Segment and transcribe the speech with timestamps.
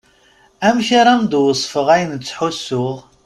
[0.67, 2.95] Amek ara am-d-wesfeɣ ayen ttḥussuɣ.